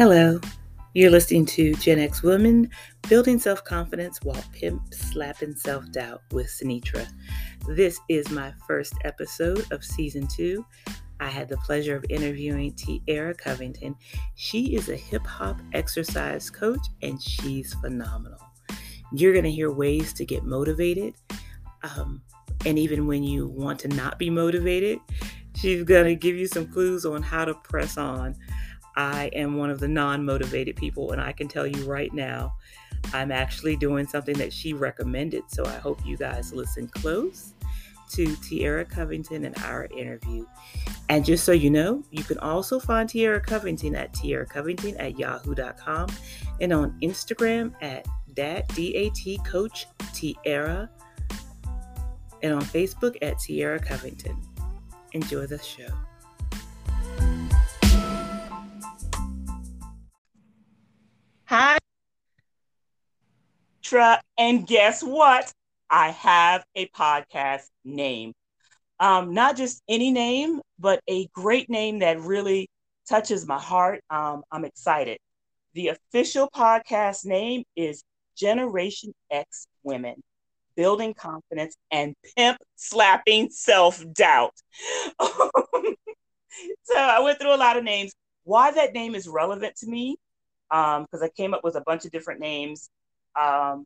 [0.00, 0.40] Hello,
[0.94, 2.70] you're listening to Gen X Women
[3.10, 7.06] Building Self Confidence While Pimp Slapping Self Doubt with Sinitra.
[7.68, 10.64] This is my first episode of season two.
[11.20, 13.94] I had the pleasure of interviewing Tiara Covington.
[14.36, 18.40] She is a hip hop exercise coach and she's phenomenal.
[19.12, 21.12] You're going to hear ways to get motivated.
[21.82, 22.22] Um,
[22.64, 24.98] and even when you want to not be motivated,
[25.56, 28.34] she's going to give you some clues on how to press on.
[28.96, 32.54] I am one of the non motivated people, and I can tell you right now,
[33.12, 35.44] I'm actually doing something that she recommended.
[35.48, 37.54] So I hope you guys listen close
[38.12, 40.44] to Tiara Covington and our interview.
[41.08, 45.18] And just so you know, you can also find Tiara Covington at Tiara Covington at
[45.18, 46.08] yahoo.com
[46.60, 50.90] and on Instagram at dat, D-A-T Coach Tiara
[52.42, 54.36] and on Facebook at Tiara Covington.
[55.12, 55.88] Enjoy the show.
[61.50, 61.78] Hi,
[64.38, 65.52] and guess what?
[65.90, 68.34] I have a podcast name.
[69.00, 72.68] Um, not just any name, but a great name that really
[73.08, 74.00] touches my heart.
[74.10, 75.18] Um, I'm excited.
[75.74, 78.04] The official podcast name is
[78.36, 80.22] Generation X Women
[80.76, 84.54] Building Confidence and Pimp Slapping Self Doubt.
[85.18, 88.12] so I went through a lot of names.
[88.44, 90.16] Why that name is relevant to me
[90.70, 92.90] because um, I came up with a bunch of different names.
[93.40, 93.84] Um,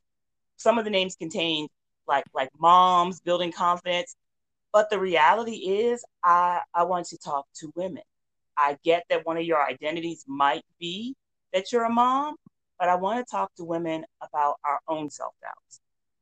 [0.57, 1.69] some of the names contained
[2.07, 4.17] like like moms building confidence,
[4.73, 8.03] but the reality is I I want to talk to women.
[8.57, 11.17] I get that one of your identities might be
[11.53, 12.37] that you're a mom,
[12.79, 15.81] but I want to talk to women about our own self doubts.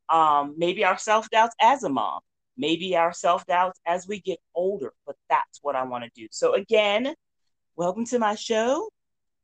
[0.09, 2.21] Um, maybe our self doubts as a mom,
[2.57, 6.27] maybe our self doubts as we get older, but that's what I want to do.
[6.31, 7.13] So again,
[7.75, 8.89] welcome to my show.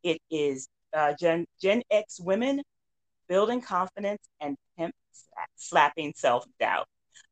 [0.04, 2.62] It is uh, Gen, Gen X women
[3.28, 4.94] building confidence and pimp
[5.56, 6.88] slapping self doubt.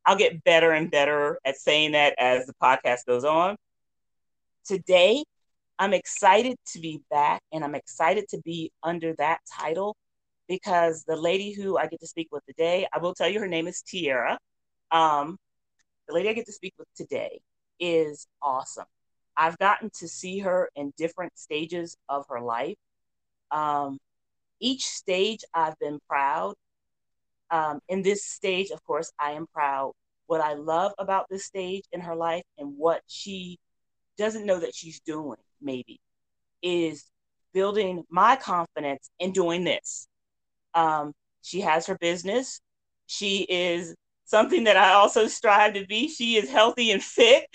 [0.06, 3.56] I'll get better and better at saying that as the podcast goes on.
[4.66, 5.24] Today,
[5.80, 9.96] I'm excited to be back and I'm excited to be under that title
[10.48, 13.48] because the lady who I get to speak with today, I will tell you her
[13.48, 14.38] name is Tiara.
[14.92, 15.38] Um,
[16.08, 17.40] the lady I get to speak with today
[17.80, 18.86] is awesome.
[19.36, 22.76] I've gotten to see her in different stages of her life.
[23.52, 23.98] Um,
[24.60, 26.56] each stage, I've been proud.
[27.50, 29.94] Um, in this stage, of course, I am proud.
[30.26, 33.58] What I love about this stage in her life and what she
[34.18, 36.00] doesn't know that she's doing, maybe,
[36.62, 37.06] is
[37.54, 40.08] building my confidence in doing this.
[40.74, 42.60] Um, she has her business.
[43.06, 46.10] She is something that I also strive to be.
[46.10, 47.46] She is healthy and fit.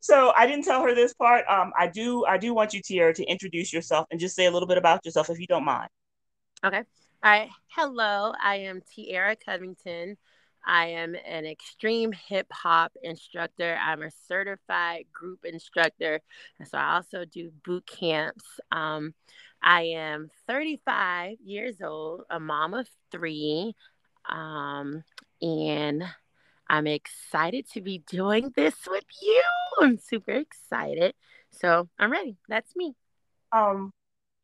[0.00, 1.44] So I didn't tell her this part.
[1.48, 4.50] Um, I do I do want you, Tiara, to introduce yourself and just say a
[4.50, 5.88] little bit about yourself if you don't mind.
[6.64, 6.82] Okay.
[7.22, 7.48] All right.
[7.68, 10.16] Hello, I am Tiara Covington.
[10.66, 13.78] I am an extreme hip hop instructor.
[13.80, 16.20] I'm a certified group instructor.
[16.58, 18.44] And so I also do boot camps.
[18.70, 19.14] Um,
[19.62, 23.74] I am 35 years old, a mom of three.
[24.28, 25.02] Um,
[25.40, 26.04] and
[26.70, 29.42] I'm excited to be doing this with you.
[29.80, 31.14] I'm super excited.
[31.50, 32.36] So I'm ready.
[32.48, 32.94] That's me.
[33.50, 33.90] Um,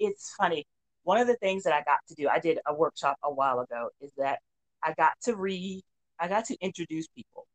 [0.01, 0.67] it's funny.
[1.05, 3.61] One of the things that I got to do, I did a workshop a while
[3.61, 4.41] ago, is that
[4.83, 5.85] I got to re
[6.19, 7.47] I got to introduce people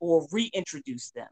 [0.00, 1.28] or reintroduce them.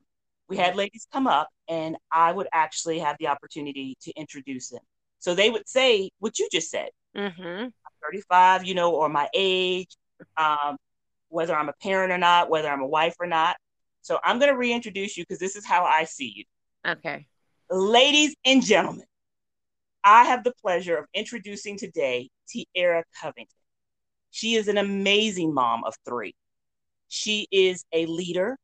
[0.49, 4.81] We had ladies come up and I would actually have the opportunity to introduce them.
[5.19, 6.89] So they would say what you just said.
[7.15, 7.65] Mm-hmm.
[7.65, 7.71] I'm
[8.03, 9.95] 35, you know, or my age.
[10.39, 10.79] Um,
[11.29, 13.57] whether I'm a parent or not, whether I'm a wife or not.
[14.03, 16.45] So I'm going to reintroduce you because this is how I see you.
[16.87, 17.27] Okay.
[17.71, 19.05] Ladies and gentlemen,
[20.05, 23.55] I have the pleasure of introducing today Tiara Covington.
[24.31, 26.35] She is an amazing mom of three.
[27.09, 28.57] She is a leader.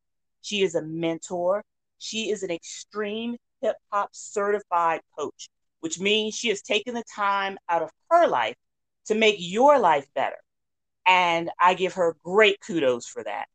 [0.43, 1.65] She is a mentor.
[1.99, 5.49] She is an extreme hip hop certified coach,
[5.81, 8.57] which means she has taken the time out of her life
[9.07, 10.37] to make your life better.
[11.07, 13.47] And I give her great kudos for that.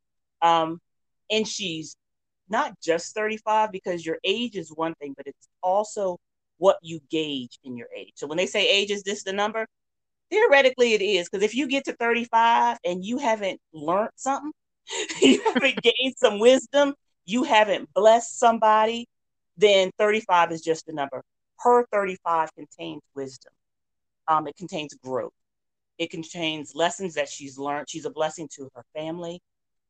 [0.41, 0.79] Um,
[1.31, 1.95] and she's
[2.49, 6.17] not just 35 because your age is one thing, but it's also
[6.57, 8.13] what you gauge in your age.
[8.15, 9.65] So when they say age is this the number,
[10.29, 11.29] theoretically it is.
[11.29, 14.51] Because if you get to 35 and you haven't learned something,
[15.21, 16.93] you haven't gained some wisdom,
[17.25, 19.07] you haven't blessed somebody,
[19.57, 21.23] then 35 is just a number.
[21.59, 23.51] Her 35 contains wisdom.
[24.27, 25.33] Um, it contains growth.
[25.99, 27.89] It contains lessons that she's learned.
[27.89, 29.41] She's a blessing to her family.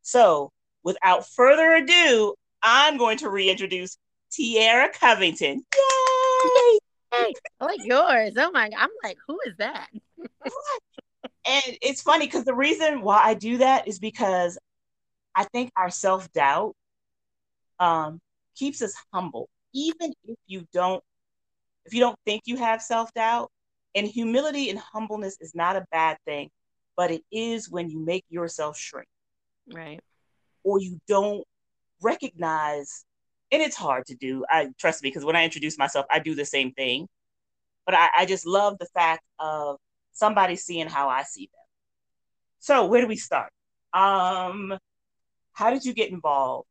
[0.02, 0.52] So,
[0.84, 3.98] without further ado, I'm going to reintroduce
[4.32, 5.64] Tiara Covington.
[5.74, 6.80] Yay!
[7.12, 8.34] like, I like yours.
[8.38, 8.70] Oh my!
[8.78, 9.88] I'm like, who is that?
[11.46, 14.58] and it's funny because the reason why I do that is because
[15.36, 16.74] I think our self doubt
[17.80, 18.20] um,
[18.56, 21.04] keeps us humble, even if you don't
[21.86, 23.50] if you don't think you have self doubt.
[23.96, 26.50] And humility and humbleness is not a bad thing,
[26.96, 29.08] but it is when you make yourself shrink,
[29.72, 30.00] right?
[30.64, 31.44] Or you don't
[32.02, 33.06] recognize,
[33.52, 34.46] and it's hard to do.
[34.50, 37.08] I trust me because when I introduce myself, I do the same thing.
[37.86, 39.78] But I, I just love the fact of
[40.14, 41.66] somebody seeing how I see them.
[42.60, 43.52] So where do we start?
[43.94, 44.78] Um,
[45.54, 46.68] how did you get involved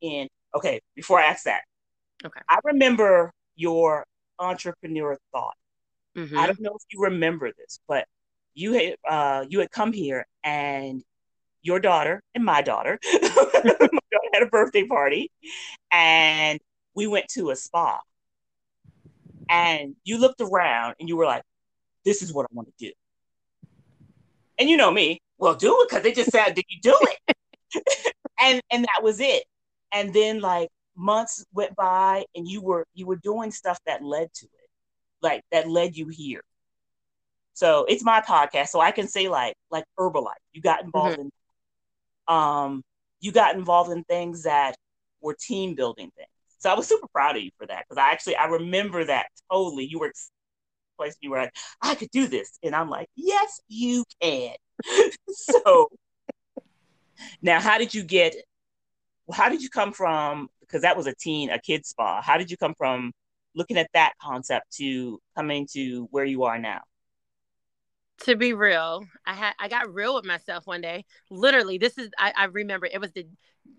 [0.00, 0.28] in?
[0.54, 1.62] Okay, before I ask that,
[2.24, 4.06] okay, I remember your
[4.38, 5.56] entrepreneur thought.
[6.16, 6.38] Mm-hmm.
[6.38, 8.06] I don't know if you remember this, but
[8.54, 11.02] you had uh, you had come here and
[11.62, 15.30] your daughter and my daughter, my daughter had a birthday party,
[15.92, 16.60] and
[16.94, 18.00] we went to a spa.
[19.48, 21.42] And you looked around and you were like,
[22.04, 22.92] "This is what I want to do."
[24.58, 27.36] And you know me, well, do it because they just said, "Did you do it?"
[28.40, 29.44] and and that was it.
[29.92, 34.32] And then like months went by, and you were you were doing stuff that led
[34.34, 34.55] to it,
[35.22, 36.42] like that led you here.
[37.54, 40.34] So it's my podcast, so I can say like like Herbalife.
[40.52, 41.28] You got involved mm-hmm.
[42.28, 42.82] in, um,
[43.20, 44.76] you got involved in things that
[45.20, 46.28] were team building things.
[46.58, 49.26] So I was super proud of you for that because I actually I remember that
[49.50, 49.84] totally.
[49.84, 50.12] You were
[50.98, 54.54] place you were like, I could do this, and I'm like, yes, you can.
[55.30, 55.88] so
[57.42, 58.34] now, how did you get?
[59.32, 60.48] How did you come from?
[60.60, 62.20] Because that was a teen, a kid spa.
[62.22, 63.12] How did you come from
[63.56, 66.82] looking at that concept to coming to where you are now?
[68.20, 71.04] to be real i had i got real with myself one day.
[71.30, 73.26] Literally this is i, I remember it was the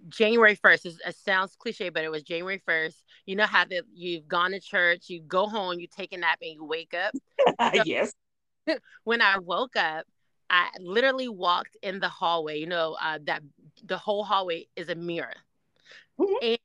[0.09, 2.95] january 1st it, it, sounds cliche but it was january 1st
[3.25, 6.39] you know how that you've gone to church you go home you take a nap
[6.41, 7.13] and you wake up?
[7.75, 8.13] So, yes.
[9.03, 10.05] when i woke up
[10.49, 12.59] i literally walked in the hallway.
[12.59, 13.41] You know uh, that
[13.83, 15.33] the whole hallway is a mirror.
[16.19, 16.33] Mm-hmm.
[16.41, 16.57] and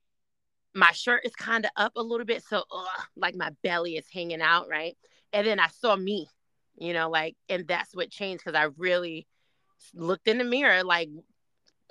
[0.75, 4.05] my shirt is kind of up a little bit so ugh, like my belly is
[4.11, 4.97] hanging out right
[5.31, 6.27] and then i saw me
[6.77, 9.27] you know, like, and that's what changed because I really
[9.93, 11.09] looked in the mirror, like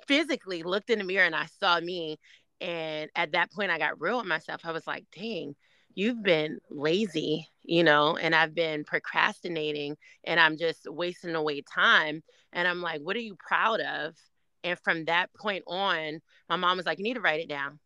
[0.07, 2.19] physically looked in the mirror and I saw me.
[2.59, 4.61] And at that point, I got real with myself.
[4.63, 5.55] I was like, dang,
[5.93, 12.23] you've been lazy, you know, and I've been procrastinating and I'm just wasting away time.
[12.51, 14.15] And I'm like, what are you proud of?
[14.63, 17.79] And from that point on, my mom was like, you need to write it down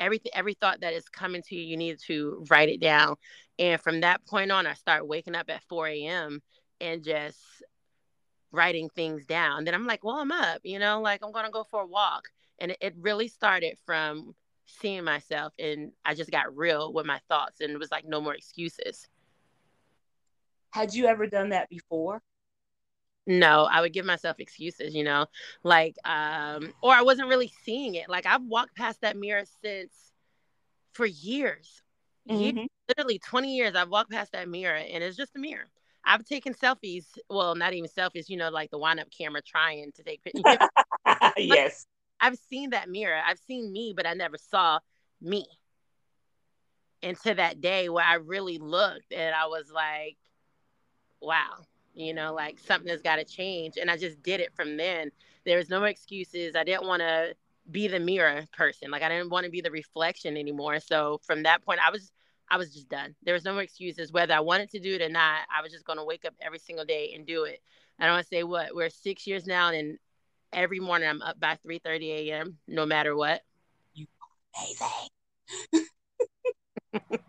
[0.00, 3.16] everything every thought that is coming to you you need to write it down.
[3.58, 6.42] And from that point on i start waking up at 4 a.m
[6.80, 7.38] and just
[8.50, 9.64] writing things down.
[9.64, 12.24] Then i'm like well i'm up you know like i'm gonna go for a walk.
[12.58, 14.34] And it, it really started from
[14.66, 18.20] seeing myself and i just got real with my thoughts and it was like no
[18.20, 19.06] more excuses.
[20.70, 22.22] Had you ever done that before
[23.26, 25.26] no i would give myself excuses you know
[25.62, 28.08] like um or i wasn't really seeing it.
[28.08, 29.92] Like i've walked past that mirror since
[30.92, 31.82] for years,
[32.28, 32.58] mm-hmm.
[32.58, 35.66] years literally 20 years i've walked past that mirror and it's just a mirror.
[36.04, 39.92] I've taken selfies well not even selfies you know like the wind up camera trying
[39.92, 40.44] to take pictures
[41.36, 41.86] yes.
[42.22, 43.20] I've seen that mirror.
[43.24, 44.80] I've seen me but i never saw
[45.20, 45.46] me.
[47.02, 50.16] Until that day where i really looked and i was like
[51.20, 51.64] wow
[52.04, 55.10] you know like something has got to change and i just did it from then.
[55.46, 56.54] There was no excuses.
[56.54, 57.34] I didn't want to
[57.70, 58.90] be the mirror person.
[58.90, 60.80] Like i didn't want to be the reflection anymore.
[60.80, 62.12] So from that point i was
[62.50, 63.14] i was just done.
[63.22, 64.12] There was no more excuses.
[64.12, 66.34] Whether i wanted to do it or not i was just going to wake up
[66.40, 67.60] every single day and do it.
[67.98, 68.74] I don't want to say what.
[68.74, 69.98] We're six years now and
[70.52, 73.42] every morning i'm up by 3 30 a.m no matter what.
[73.94, 74.06] You
[74.58, 74.88] amazing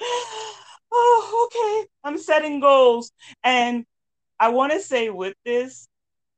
[0.92, 1.88] oh, okay.
[2.04, 3.12] I'm setting goals.
[3.44, 3.84] And
[4.40, 5.88] I want to say with this,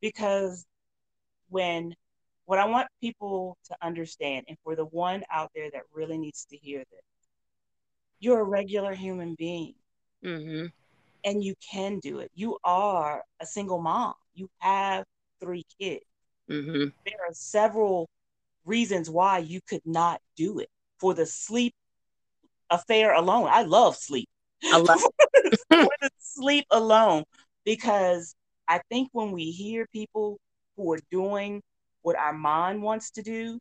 [0.00, 0.64] because
[1.48, 1.94] when
[2.46, 6.46] what I want people to understand, and for the one out there that really needs
[6.46, 7.28] to hear this,
[8.18, 9.74] you're a regular human being.
[10.24, 10.66] Mm-hmm.
[11.24, 12.30] And you can do it.
[12.34, 14.14] You are a single mom.
[14.34, 15.04] You have
[15.38, 16.04] three kids.
[16.50, 16.88] Mm-hmm.
[17.04, 18.08] There are several
[18.64, 20.70] reasons why you could not do it.
[20.98, 21.74] For the sleep
[22.70, 24.28] affair alone, I love sleep.
[24.64, 25.02] I love
[26.18, 27.24] sleep alone
[27.64, 28.34] because
[28.68, 30.38] I think when we hear people
[30.76, 31.62] who are doing
[32.02, 33.58] what our mind wants to do,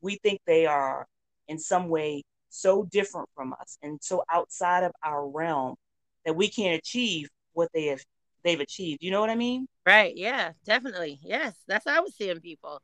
[0.00, 1.06] we think they are
[1.48, 5.76] in some way so different from us and so outside of our realm
[6.24, 8.02] that we can't achieve what they have
[8.42, 9.02] they've achieved.
[9.02, 9.66] You know what I mean?
[9.86, 10.16] Right.
[10.16, 11.18] Yeah, definitely.
[11.22, 11.54] Yes.
[11.66, 12.80] That's how I was seeing people.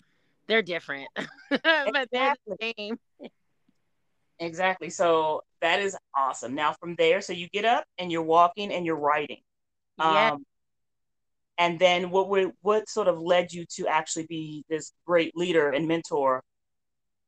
[0.46, 1.08] They're different.
[1.50, 2.98] but they're the same.
[4.38, 4.90] Exactly.
[4.90, 6.54] So that is awesome.
[6.54, 9.40] Now from there, so you get up and you're walking and you're writing.
[9.98, 10.32] Yeah.
[10.32, 10.44] Um,
[11.58, 15.70] and then what were what sort of led you to actually be this great leader
[15.70, 16.42] and mentor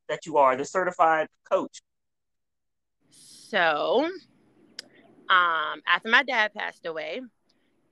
[0.09, 1.81] that you are, the certified coach?
[3.11, 4.11] So,
[5.31, 7.23] um, after my dad passed away,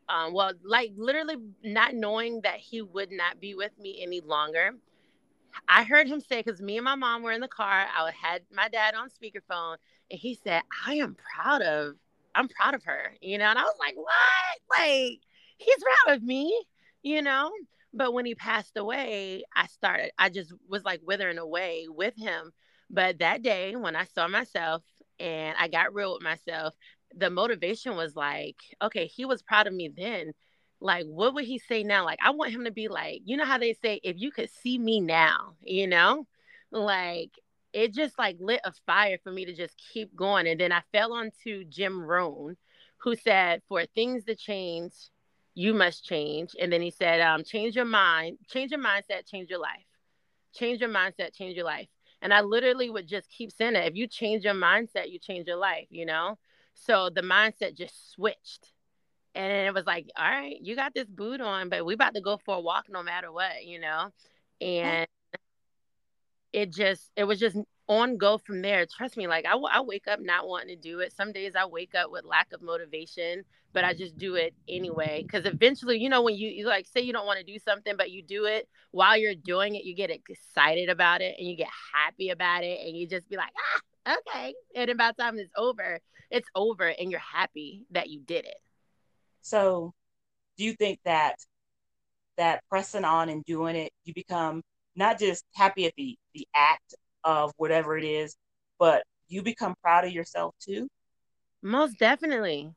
[0.08, 4.72] um, well, like literally not knowing that he would not be with me any longer,
[5.68, 8.42] I heard him say, because me and my mom were in the car, I had
[8.52, 9.76] my dad on speakerphone,
[10.10, 11.94] and he said, I am proud of,
[12.34, 14.78] I'm proud of her, you know, and I was like, what?
[14.78, 15.20] Like,
[15.58, 16.64] he's proud of me,
[17.02, 17.50] you know?
[17.94, 22.52] But when he passed away, I started, I just was like withering away with him.
[22.90, 24.82] But that day, when I saw myself
[25.18, 26.74] and I got real with myself,
[27.14, 30.32] the motivation was like, okay, he was proud of me then.
[30.80, 32.04] Like, what would he say now?
[32.04, 34.50] Like, I want him to be like, you know how they say, if you could
[34.50, 36.26] see me now, you know,
[36.70, 37.30] like
[37.72, 40.46] it just like lit a fire for me to just keep going.
[40.46, 42.56] And then I fell onto Jim Rohn,
[42.98, 44.92] who said, for things to change,
[45.54, 46.56] you must change.
[46.60, 49.84] And then he said, um, change your mind, change your mindset, change your life.
[50.54, 51.88] Change your mindset, change your life.
[52.22, 53.86] And I literally would just keep saying it.
[53.86, 56.38] If you change your mindset, you change your life, you know?
[56.74, 58.72] So the mindset just switched.
[59.36, 62.22] And it was like, all right, you got this boot on, but we about to
[62.22, 64.08] go for a walk no matter what, you know?
[64.62, 65.06] And
[66.54, 67.54] it just, it was just
[67.86, 68.86] on go from there.
[68.86, 71.12] Trust me, like I, I wake up not wanting to do it.
[71.14, 75.22] Some days I wake up with lack of motivation, but I just do it anyway.
[75.22, 77.94] Because eventually, you know, when you, you like say you don't want to do something,
[77.94, 81.56] but you do it while you're doing it, you get excited about it and you
[81.56, 83.52] get happy about it, and you just be like,
[84.06, 84.54] ah, okay.
[84.74, 86.00] And about time it's over,
[86.30, 88.56] it's over, and you're happy that you did it.
[89.46, 89.92] So,
[90.58, 91.36] do you think that
[92.36, 94.62] that pressing on and doing it, you become
[94.96, 98.36] not just happy at the the act of whatever it is,
[98.80, 100.88] but you become proud of yourself too?
[101.62, 102.72] Most definitely.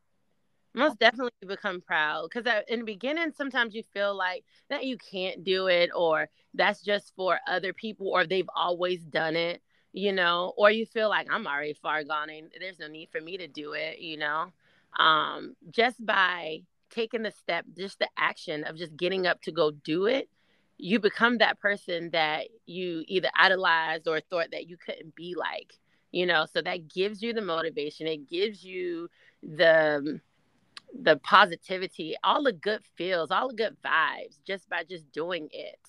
[0.75, 4.97] Most definitely you become proud because in the beginning, sometimes you feel like that you
[4.97, 10.11] can't do it, or that's just for other people, or they've always done it, you
[10.13, 13.38] know, or you feel like I'm already far gone and there's no need for me
[13.38, 14.51] to do it, you know.
[14.98, 19.72] Um, just by taking the step, just the action of just getting up to go
[19.72, 20.29] do it,
[20.77, 25.74] you become that person that you either idolized or thought that you couldn't be like,
[26.12, 26.46] you know.
[26.51, 28.08] So that gives you the motivation.
[28.08, 29.10] It gives you
[29.43, 30.22] the
[31.00, 35.79] the positivity, all the good feels, all the good vibes just by just doing it.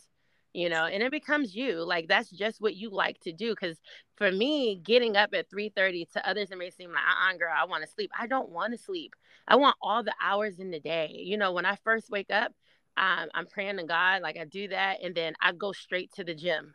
[0.52, 1.84] You know, and it becomes you.
[1.84, 3.54] Like that's just what you like to do.
[3.54, 3.76] Cause
[4.16, 7.36] for me, getting up at 3 30 to others, it may seem like, uh uh
[7.38, 8.10] girl, I want to sleep.
[8.18, 9.14] I don't want to sleep.
[9.46, 11.10] I want all the hours in the day.
[11.12, 12.52] You know, when I first wake up,
[12.96, 16.24] um, I'm praying to God, like I do that, and then I go straight to
[16.24, 16.74] the gym.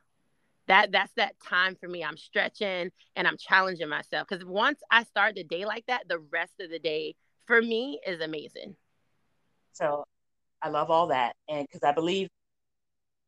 [0.67, 2.03] That that's that time for me.
[2.03, 6.19] I'm stretching and I'm challenging myself because once I start the day like that, the
[6.19, 7.15] rest of the day
[7.45, 8.75] for me is amazing.
[9.73, 10.05] So
[10.61, 11.35] I love all that.
[11.47, 12.29] And because I believe,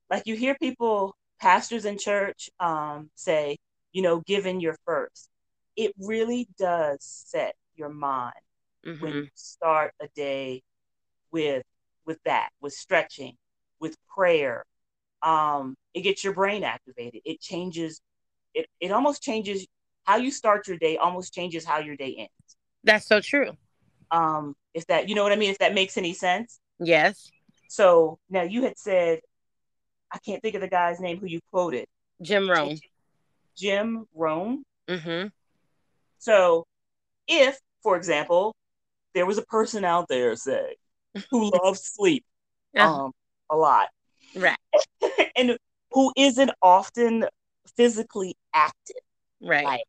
[0.09, 3.57] like you hear people, pastors in church um, say,
[3.91, 5.29] you know, giving your first.
[5.75, 8.33] It really does set your mind
[8.85, 9.03] mm-hmm.
[9.03, 10.63] when you start a day
[11.31, 11.63] with
[12.05, 13.35] with that, with stretching,
[13.79, 14.65] with prayer.
[15.21, 17.21] Um, it gets your brain activated.
[17.25, 18.01] It changes.
[18.53, 19.67] It it almost changes
[20.03, 20.97] how you start your day.
[20.97, 22.57] Almost changes how your day ends.
[22.83, 23.51] That's so true.
[24.09, 25.51] Um, if that, you know what I mean?
[25.51, 26.59] If that makes any sense.
[26.79, 27.29] Yes.
[27.67, 29.19] So now you had said,
[30.11, 31.85] I can't think of the guy's name who you quoted.
[32.21, 32.77] Jim Rohn.
[33.55, 34.63] Jim Rohn.
[34.87, 35.27] Mm-hmm.
[36.19, 36.65] So
[37.27, 38.55] if, for example,
[39.13, 40.75] there was a person out there, say,
[41.31, 42.23] who loves sleep
[42.77, 43.11] um,
[43.49, 43.89] a lot.
[44.35, 44.57] Right.
[45.35, 45.57] and
[45.91, 47.25] who isn't often
[47.75, 48.95] physically active.
[49.41, 49.65] Right.
[49.65, 49.83] Like,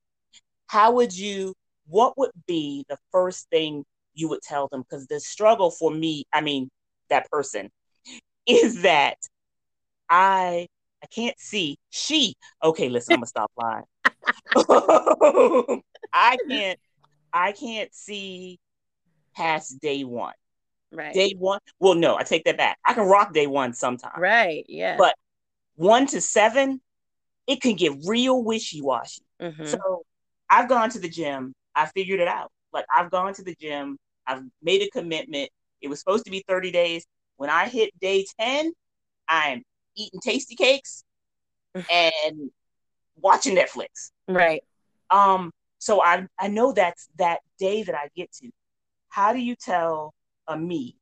[0.66, 1.54] how would you,
[1.86, 3.84] what would be the first thing
[4.18, 6.68] you would tell them because the struggle for me i mean
[7.08, 7.70] that person
[8.46, 9.16] is that
[10.10, 10.66] i
[11.02, 11.78] i can't see.
[11.90, 13.84] She okay listen i'm gonna stop lying.
[16.12, 16.78] I can't
[17.32, 18.58] i can't see
[19.36, 20.34] past day one.
[20.90, 21.12] Right.
[21.14, 22.78] Day one well no i take that back.
[22.84, 24.20] I can rock day one sometime.
[24.20, 24.96] Right yeah.
[24.96, 25.14] But
[25.76, 26.80] one to seven
[27.46, 29.22] it can get real wishy-washy.
[29.40, 29.66] Mm-hmm.
[29.66, 30.02] so
[30.50, 31.54] i've gone to the gym.
[31.74, 32.50] I figured it out.
[32.72, 33.98] Like I've gone to the gym.
[34.26, 35.50] I've made a commitment.
[35.80, 37.06] It was supposed to be 30 days.
[37.36, 38.72] When I hit day 10,
[39.28, 39.62] I'm
[39.98, 41.02] eating Tastykakes
[41.90, 42.50] and
[43.16, 44.10] watching Netflix.
[44.26, 44.62] Right.
[45.10, 48.50] Um, so I I know that's that day that I get to.
[49.08, 50.14] How do you tell
[50.46, 50.96] a me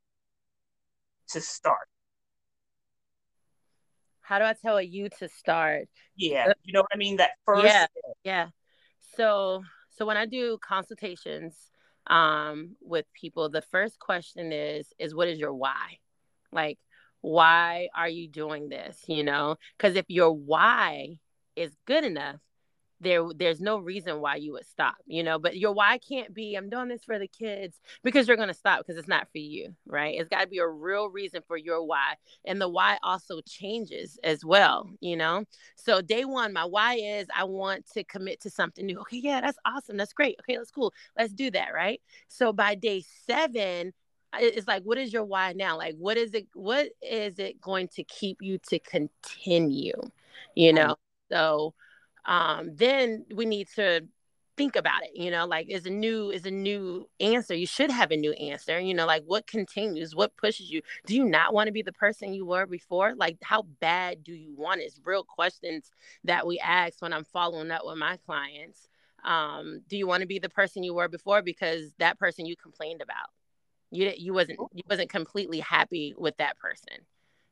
[1.29, 1.87] to start?
[4.21, 5.87] How do I tell a you to start?
[6.15, 7.17] Yeah, you know what I mean?
[7.17, 7.87] That first Yeah.
[8.23, 8.47] Yeah.
[9.15, 11.55] So so when I do consultations
[12.07, 15.97] um, with people, the first question is is what is your why?
[16.51, 16.77] Like
[17.21, 19.03] why are you doing this?
[19.07, 21.19] You know, because if your why
[21.55, 22.37] is good enough,
[22.99, 25.37] there there's no reason why you would stop you know?
[25.37, 28.53] But your why can't be i'm doing this for the kids because you're going to
[28.53, 30.15] stop because it's not for you right?
[30.19, 34.17] It's got to be a real reason for your why and the why also changes
[34.23, 35.45] as well you know?
[35.75, 38.99] So day one my why is i want to commit to something new.
[39.01, 40.37] Okay yeah that's awesome that's great.
[40.41, 40.93] Okay that's cool.
[41.17, 42.01] Let's do that right?
[42.27, 43.93] So by day seven
[44.33, 45.77] it's like what is your why now?
[45.77, 49.93] Like what is it what is it going to keep you to continue
[50.55, 50.95] you know?
[51.31, 51.73] So
[52.25, 54.01] um, then we need to
[54.55, 55.45] think about it you know?
[55.45, 57.53] Like is a new is a new answer.
[57.53, 59.05] You should have a new answer you know?
[59.05, 60.15] Like what continues?
[60.15, 60.81] What pushes you?
[61.05, 63.13] Do you not want to be the person you were before?
[63.15, 64.85] Like how bad do you want it?
[64.85, 65.91] it's real questions
[66.23, 68.87] that we ask when i'm following up with my clients.
[69.23, 71.41] Um, do you want to be the person you were before?
[71.41, 73.29] Because that person you complained about
[73.91, 74.69] you you wasn't oh.
[74.73, 76.97] you wasn't completely happy with that person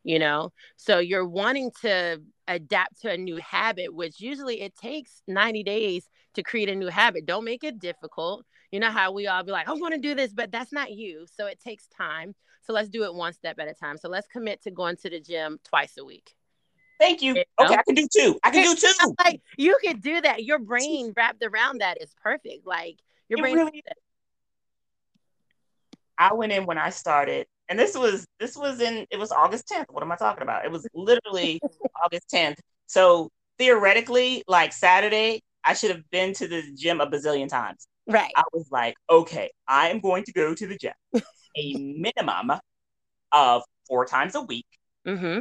[0.04, 5.22] you know so you're wanting to adapt to a new habit which usually it takes
[5.28, 9.28] 90 days to create a new habit don't make it difficult you know how we
[9.28, 11.88] all be like i want to do this but that's not you so it takes
[11.88, 14.96] time so let's do it one step at a time so let's commit to going
[14.96, 16.36] to the gym twice a week
[16.98, 17.36] Thank you.
[17.36, 17.66] you know?
[17.66, 18.40] Okay, I can do two.
[18.42, 19.14] I can do two.
[19.20, 20.46] Like you can do that.
[20.46, 22.66] Your brain wrapped around that is perfect.
[22.66, 23.56] Like your brain.
[23.58, 23.84] Really
[26.18, 29.70] I went in when I started and this was this was in it was August
[29.72, 29.86] 10th.
[29.90, 30.66] What am I talking about?
[30.66, 31.60] It was literally
[32.06, 32.58] August 10th.
[32.88, 37.88] So theoretically, like Saturday, I should have been to the gym a bazillion times.
[38.08, 38.32] Right.
[38.36, 40.94] I was like, okay, I am going to go to the gym
[41.58, 42.60] a minimum
[43.32, 44.68] of four times a week.
[45.08, 45.40] Mm-hmm.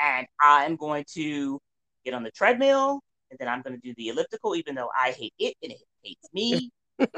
[0.00, 1.60] And I'm going to
[2.04, 5.12] get on the treadmill and then I'm going to do the elliptical, even though I
[5.12, 6.70] hate it and it hates me.
[6.98, 7.08] and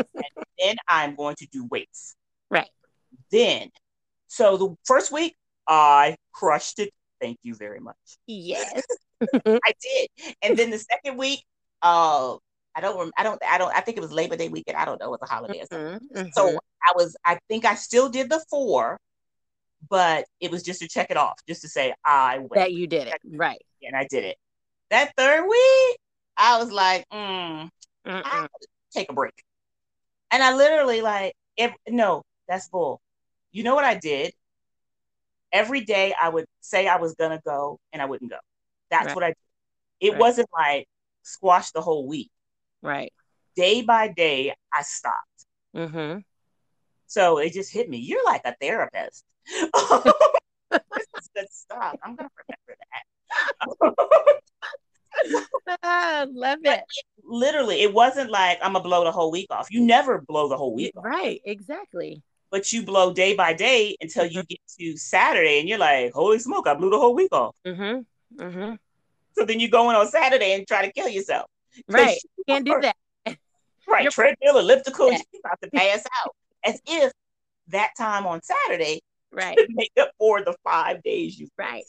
[0.58, 2.16] then I'm going to do weights.
[2.50, 2.68] Right.
[3.30, 3.70] Then
[4.30, 5.36] so the first week,
[5.66, 6.92] I crushed it.
[7.20, 7.96] Thank you very much.
[8.26, 8.82] Yes,
[9.44, 10.08] I did.
[10.40, 11.42] And then the second week,
[11.82, 12.36] uh,
[12.74, 14.76] I don't, I don't, I don't, I think it was Labor Day weekend.
[14.76, 15.12] I don't know.
[15.12, 15.64] It was a holiday.
[15.70, 16.28] Mm-hmm, mm-hmm.
[16.32, 18.98] So I was, I think I still did the four,
[19.90, 22.54] but it was just to check it off, just to say I went.
[22.54, 23.60] That you did it, right?
[23.82, 24.36] And I did it.
[24.90, 25.98] That third week,
[26.36, 27.68] I was like, mm,
[28.94, 29.34] take a break.
[30.30, 33.00] And I literally like, if, no, that's bull
[33.52, 34.32] you know what I did?
[35.52, 38.38] Every day I would say I was gonna go and I wouldn't go.
[38.90, 39.14] That's right.
[39.14, 39.36] what I did.
[40.00, 40.20] It right.
[40.20, 40.86] wasn't like
[41.22, 42.30] squash the whole week.
[42.82, 43.12] Right.
[43.56, 45.46] Day by day, I stopped.
[45.76, 46.20] Mm-hmm.
[47.06, 47.98] So it just hit me.
[47.98, 49.24] You're like a therapist.
[49.50, 49.72] this
[51.18, 51.96] is good stuff.
[52.04, 53.94] I'm gonna remember that.
[55.82, 56.84] I love it.
[57.24, 59.68] Literally, it wasn't like I'm gonna blow the whole week off.
[59.72, 61.04] You never blow the whole week off.
[61.04, 65.78] right, exactly but you blow day by day until you get to Saturday and you're
[65.78, 67.54] like, holy smoke, I blew the whole week off.
[67.66, 68.42] Mm-hmm.
[68.42, 68.74] Mm-hmm.
[69.36, 71.46] So then you go in on Saturday and try to kill yourself.
[71.88, 72.18] Right.
[72.38, 72.96] You can't do that.
[73.88, 74.02] right.
[74.02, 76.34] You're Treadmill, elliptical, you're about to pass out.
[76.64, 77.12] As if
[77.68, 79.00] that time on Saturday
[79.32, 81.84] right make up for the five days you right.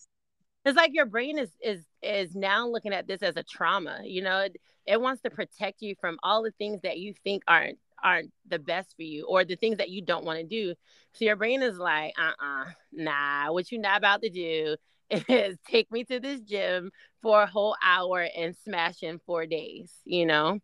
[0.64, 4.02] It's like your brain is is is now looking at this as a trauma.
[4.04, 7.44] You know, it, it wants to protect you from all the things that you think
[7.48, 10.76] aren't aren't the best for you or the things that you don't want to do.
[11.14, 14.76] So your brain is like, uh uh-uh, uh nah, what you're not about to do
[15.10, 19.92] is take me to this gym for a whole hour and smash in four days,
[20.06, 20.60] you know?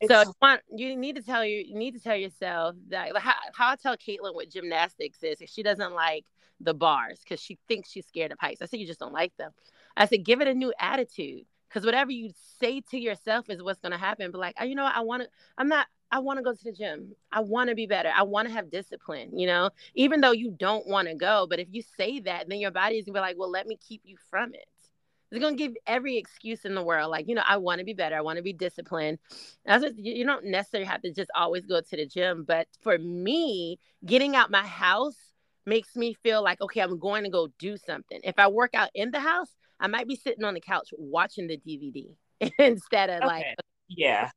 [0.00, 0.34] It's, so
[0.74, 3.76] you need to tell you you need to tell yourself that like how, how I
[3.76, 6.24] tell Caitlin what gymnastics is If she doesn't like
[6.60, 8.60] the bars because she thinks she's scared of heights.
[8.60, 9.52] I said you just don't like them.
[9.96, 13.80] I said give it a new attitude because whatever you say to yourself is what's
[13.80, 14.30] going to happen.
[14.30, 15.28] But like, you know, I want to.
[15.58, 15.86] I'm not.
[16.14, 17.10] I want to go to the gym.
[17.32, 18.08] I want to be better.
[18.16, 21.48] I want to have discipline, you know, even though you don't want to go.
[21.50, 23.66] But if you say that, then your body is going to be like, well, let
[23.66, 24.64] me keep you from it.
[25.32, 27.10] It's going to give every excuse in the world.
[27.10, 28.14] Like, you know, I want to be better.
[28.14, 29.18] I want to be disciplined.
[29.66, 32.44] That's what, you don't necessarily have to just always go to the gym.
[32.46, 35.18] But for me, getting out my house
[35.66, 38.20] makes me feel like, okay, I'm going to go do something.
[38.22, 39.50] If I work out in the house,
[39.80, 42.14] I might be sitting on the couch watching the DVD
[42.60, 43.26] instead of okay.
[43.26, 43.46] like,
[43.88, 44.30] yeah,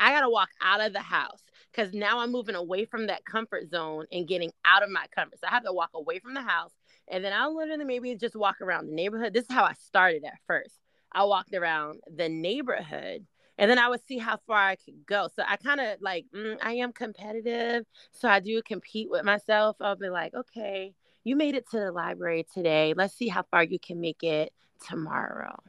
[0.00, 3.24] I got to walk out of the house because now I'm moving away from that
[3.24, 5.38] comfort zone and getting out of my comfort.
[5.40, 6.72] So I have to walk away from the house
[7.06, 9.34] and then I'll literally maybe just walk around the neighborhood.
[9.34, 10.80] This is how I started at first.
[11.12, 13.26] I walked around the neighborhood
[13.58, 15.28] and then I would see how far I could go.
[15.36, 17.84] So I kind of like, mm, I am competitive.
[18.10, 19.76] So I do compete with myself.
[19.80, 22.94] I'll be like, okay, you made it to the library today.
[22.96, 24.54] Let's see how far you can make it
[24.88, 25.62] tomorrow.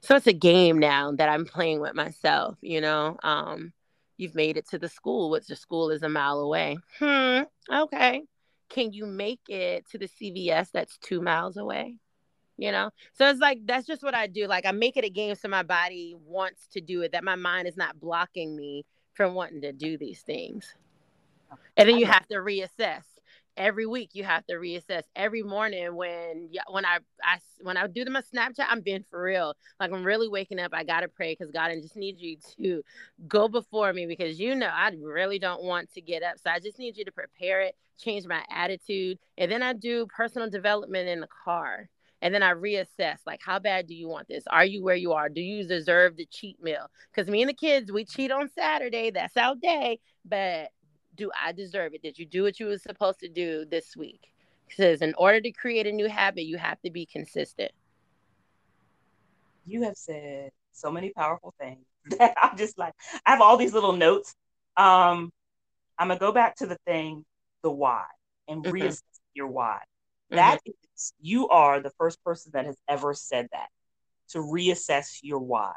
[0.00, 3.16] So it's a game now that I'm playing with myself, you know.
[3.22, 3.72] Um,
[4.16, 6.78] you've made it to the school, which the school is a mile away.
[6.98, 8.22] Hmm, okay.
[8.68, 11.98] Can you make it to the CVS that's two miles away?
[12.56, 12.90] You know?
[13.12, 14.46] So it's like that's just what I do.
[14.46, 17.36] Like I make it a game so my body wants to do it, that my
[17.36, 20.74] mind is not blocking me from wanting to do these things.
[21.76, 23.04] And then you have to reassess
[23.56, 28.04] every week you have to reassess every morning when when I, I when I do
[28.06, 31.50] my Snapchat I'm being for real like I'm really waking up I gotta pray because
[31.50, 32.82] God I just need you to
[33.26, 36.60] go before me because you know I really don't want to get up so I
[36.60, 41.08] just need you to prepare it change my attitude and then I do personal development
[41.08, 41.88] in the car
[42.22, 44.44] and then I reassess like how bad do you want this?
[44.50, 45.28] Are you where you are?
[45.28, 46.90] Do you deserve the cheat meal?
[47.14, 50.70] Because me and the kids we cheat on Saturday, that's our day, but
[51.16, 52.02] do I deserve it?
[52.02, 54.32] Did you do what you were supposed to do this week?
[54.68, 57.72] Because in order to create a new habit, you have to be consistent.
[59.64, 61.84] You have said so many powerful things
[62.18, 62.92] that I'm just like,
[63.24, 64.34] I have all these little notes.
[64.76, 65.32] Um,
[65.98, 67.24] I'm gonna go back to the thing,
[67.62, 68.04] the why,
[68.48, 68.74] and mm-hmm.
[68.74, 69.02] reassess
[69.34, 69.80] your why.
[70.30, 70.36] Mm-hmm.
[70.36, 73.68] That is, you are the first person that has ever said that
[74.30, 75.72] to reassess your why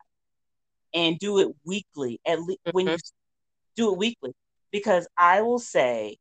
[0.93, 2.19] and do it weekly.
[2.25, 2.75] At least mm-hmm.
[2.75, 2.97] when you
[3.75, 4.33] do it weekly,
[4.71, 6.17] because I will say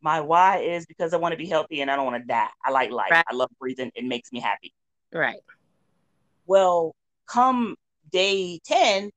[0.00, 2.48] my why is because I want to be healthy and I don't want to die.
[2.64, 3.10] I like life.
[3.10, 3.24] Right.
[3.28, 3.90] I love breathing.
[3.94, 4.72] It makes me happy.
[5.12, 5.40] Right.
[6.46, 6.94] Well,
[7.26, 7.76] come
[8.10, 9.10] day 10,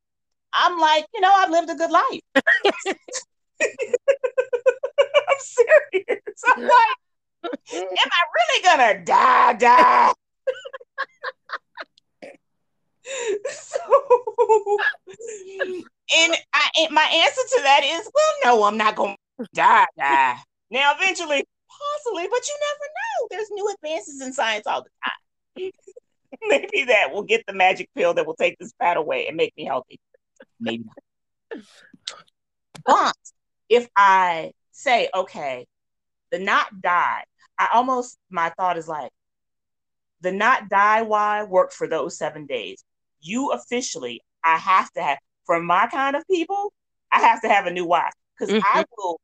[0.53, 2.21] I'm like, you know, I've lived a good life.
[5.29, 6.43] I'm serious.
[6.55, 6.97] I'm like,
[7.73, 9.53] am I really gonna die?
[9.53, 10.13] Die?
[16.17, 19.15] and I and my answer to that is well no i'm not gonna
[19.53, 20.37] die die.
[20.71, 23.27] Now eventually possibly but you never know.
[23.31, 25.71] There's new advances in science all the time.
[26.43, 29.53] Maybe that will get the magic pill that will take this fat away and make
[29.55, 29.99] me healthy.
[30.59, 31.63] Maybe not.
[32.85, 33.15] But
[33.69, 35.65] if i say okay
[36.31, 37.23] the not die
[37.57, 39.11] i almost my thought is like
[40.21, 42.83] the not die why worked for those seven days
[43.27, 46.73] you officially, I have to have for my kind of people,
[47.11, 48.63] I have to have a new wife because mm-hmm.
[48.65, 49.19] I will,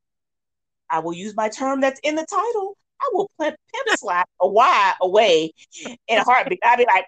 [0.89, 2.77] I will use my term that's in the title.
[3.01, 5.51] I will pimp, pimp slap a Y away
[6.07, 6.59] in a heartbeat.
[6.63, 7.05] I'd be like,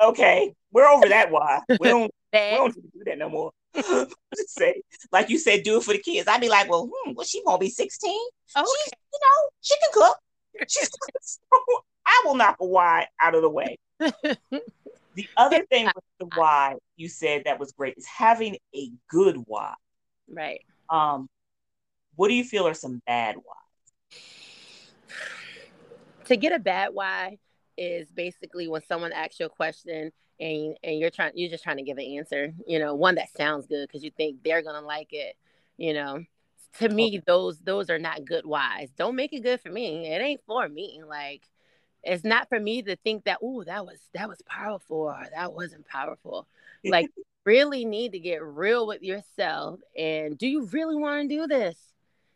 [0.00, 1.60] okay, we're over that Y.
[1.68, 3.52] We don't, we don't do that no more.
[3.74, 6.28] Just say, like you said, do it for the kids.
[6.28, 8.10] I'd be like, well, hmm, well, she won't be 16.
[8.56, 8.66] Okay.
[8.66, 10.18] She, you know, she can cook.
[10.68, 10.90] She's
[11.22, 11.38] so
[12.06, 13.78] I will knock a Y out of the way.
[15.20, 19.36] The other thing with the why you said that was great is having a good
[19.44, 19.74] why.
[20.26, 20.64] Right.
[20.88, 21.28] Um,
[22.16, 24.24] what do you feel are some bad whys?
[26.24, 27.36] To get a bad why
[27.76, 31.76] is basically when someone asks you a question and and you're trying you're just trying
[31.76, 34.80] to give an answer, you know, one that sounds good because you think they're gonna
[34.80, 35.36] like it,
[35.76, 36.24] you know.
[36.78, 38.88] To me, those those are not good whys.
[38.96, 40.06] Don't make it good for me.
[40.06, 41.02] It ain't for me.
[41.06, 41.42] Like
[42.02, 45.52] it's not for me to think that oh that was that was powerful or that
[45.52, 46.46] wasn't powerful.
[46.84, 47.10] Like
[47.44, 51.76] really need to get real with yourself and do you really want to do this?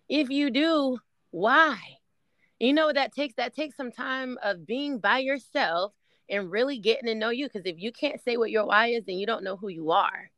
[0.09, 0.99] If you do
[1.31, 1.79] why?
[2.61, 5.93] You know that takes that takes some time of being by yourself
[6.29, 9.05] and really getting to know you because if you can't say what your why is
[9.05, 10.31] then you don't know who you are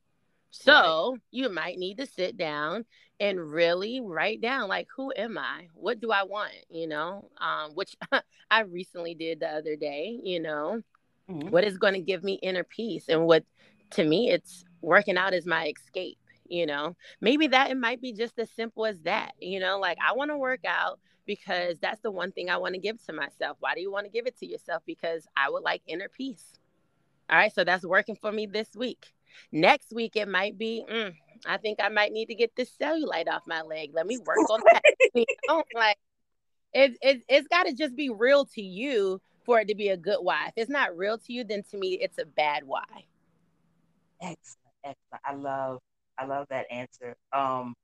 [0.63, 1.21] so right.
[1.31, 2.85] you might need to sit down
[3.19, 5.69] and really write down like who am I?
[5.75, 6.53] What do I want?
[6.69, 7.97] You know, um, which
[8.51, 10.83] I recently did the other day, you know,
[11.31, 11.49] mm-hmm.
[11.51, 13.45] what is going to give me inner peace and what
[13.91, 18.13] to me it's working out is my escape you know maybe that it might be
[18.13, 22.01] just as simple as that you know like i want to work out because that's
[22.03, 24.27] the one thing i want to give to myself why do you want to give
[24.27, 26.53] it to yourself because i would like inner peace
[27.31, 29.13] all right so that's working for me this week
[29.53, 31.15] next week it might be mm,
[31.47, 33.91] I think I might need to get this cellulite off my leg.
[33.93, 34.83] Let me work on that.
[35.15, 35.99] you know, like
[36.73, 39.97] it, it it's got to just be real to you for it to be a
[39.97, 40.49] good why.
[40.49, 42.85] If it's not real to you, then to me it's a bad why.
[44.21, 45.23] Excellent, excellent.
[45.25, 45.79] I love
[46.19, 47.15] I love that answer.
[47.33, 47.75] Um,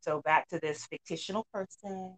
[0.00, 2.16] so back to this fictional person.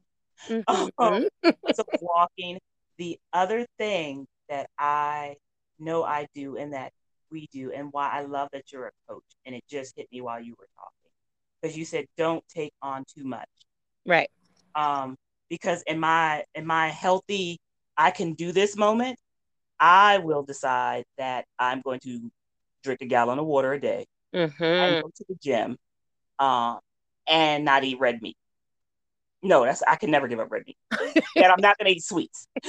[0.49, 0.88] Mm-hmm.
[0.99, 1.29] Um,
[1.75, 2.59] so walking.
[2.99, 5.37] The other thing that I
[5.79, 6.92] know I do and that
[7.33, 9.25] we do and why I love that you're a coach.
[9.47, 11.11] And it just hit me while you were talking
[11.61, 13.49] because you said don't take on too much.
[14.07, 14.31] Right.
[14.75, 15.16] Um,
[15.49, 17.59] because in my in my healthy
[17.97, 19.18] I can do this moment,
[19.79, 22.31] I will decide that I'm going to
[22.83, 24.62] drink a gallon of water a day mm-hmm.
[24.62, 25.77] and go to the gym,
[26.38, 26.77] uh,
[27.29, 28.37] and not eat red meat.
[29.42, 30.77] No, that's I can never give up red meat,
[31.37, 32.47] and I'm not going to eat sweets.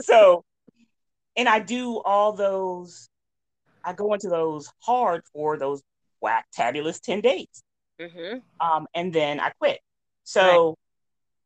[0.00, 0.44] so
[1.36, 3.08] and I do all those.
[3.84, 5.82] I go into those hard for those
[6.20, 7.62] whack tabulous ten days,
[8.00, 8.38] Mm-hmm.
[8.60, 9.80] um, and then I quit.
[10.24, 10.76] So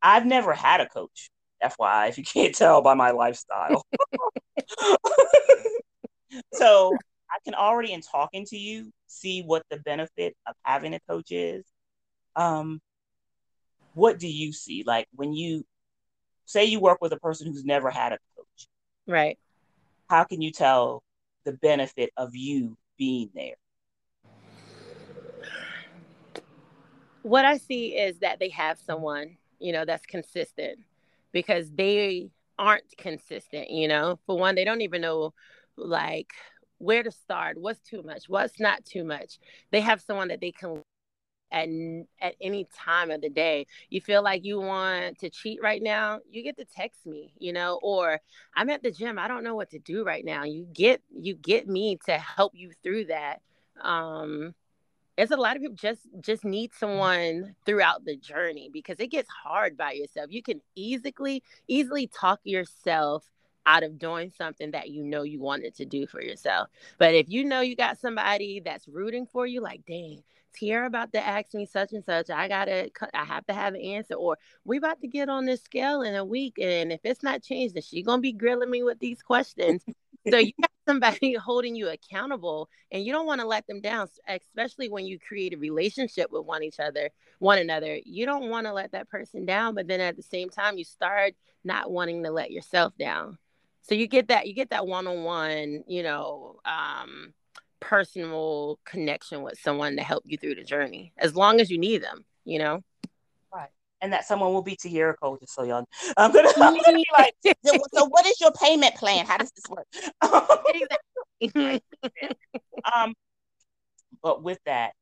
[0.03, 1.31] I've never had a coach.
[1.63, 3.85] FYI, if you can't tell by my lifestyle.
[6.55, 6.97] so
[7.31, 11.31] I can already in talking to you see what the benefit of having a coach
[11.31, 11.65] is.
[12.37, 12.81] Um,
[13.95, 14.85] what do you see?
[14.87, 15.65] Like when you
[16.47, 18.69] say you work with a person who's never had a coach,
[19.07, 19.39] Right.
[20.11, 21.05] How can you tell
[21.45, 23.55] the benefit of you being there?
[27.23, 30.81] What I see is that they have someone, you know, that's consistent
[31.33, 34.19] because they aren't consistent, you know.
[34.27, 35.33] For one, they don't even know
[35.77, 36.33] like
[36.79, 39.39] where to start, what's too much, what's not too much.
[39.71, 40.83] They have someone that they can
[41.53, 41.69] at
[42.21, 43.67] at any time of the day.
[43.89, 47.53] You feel like you want to cheat right now, you get to text me, you
[47.53, 48.21] know, or
[48.55, 50.45] I'm at the gym, I don't know what to do right now.
[50.45, 53.41] You get you get me to help you through that.
[53.81, 54.55] Um
[55.17, 59.29] it's a lot of people just just need someone throughout the journey because it gets
[59.29, 60.29] hard by yourself.
[60.31, 63.31] You can easily easily talk yourself
[63.67, 66.69] out of doing something that you know you wanted to do for yourself.
[66.99, 71.13] But if you know you got somebody that's rooting for you, like, dang, Tiara about
[71.13, 74.39] to ask me such and such, I gotta, I have to have an answer, or
[74.65, 77.75] we about to get on this scale in a week, and if it's not changed,
[77.75, 79.83] then she gonna be grilling me with these questions.
[80.31, 84.09] so you got somebody holding you accountable, and you don't want to let them down,
[84.29, 87.99] especially when you create a relationship with one each other, one another.
[88.05, 90.85] You don't want to let that person down, but then at the same time, you
[90.85, 91.35] start
[91.65, 93.39] not wanting to let yourself down
[93.83, 97.33] so you get that you get that one-on-one you know um
[97.81, 102.03] personal connection with someone to help you through the journey as long as you need
[102.03, 102.83] them you know
[103.53, 105.85] right and that someone will be Tiara Cole, just so y'all.
[106.17, 107.35] I'm gonna, I'm gonna be like,
[107.67, 109.27] so, so, what is your payment plan?
[109.27, 109.87] How does this work?
[112.95, 113.13] um,
[114.23, 114.93] but with that,